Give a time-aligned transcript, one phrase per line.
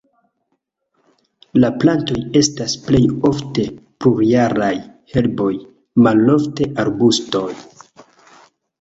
[1.63, 3.03] La plantoj estas plej
[3.33, 3.67] ofte
[4.01, 4.73] plurjaraj
[5.15, 5.53] herboj,
[6.09, 7.49] malofte arbustoj.